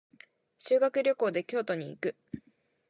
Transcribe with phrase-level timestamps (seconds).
[0.57, 2.15] 修学旅行で京都に行く。